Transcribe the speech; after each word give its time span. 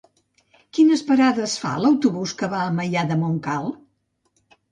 Quines 0.77 1.03
parades 1.09 1.53
fa 1.65 1.73
l'autobús 1.83 2.33
que 2.41 2.49
va 2.55 2.63
a 2.69 2.73
Maià 2.79 3.05
de 3.13 3.19
Montcal? 3.25 3.71